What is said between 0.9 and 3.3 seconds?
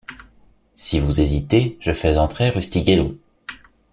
vous hésitez, je fais entrer Rustighello.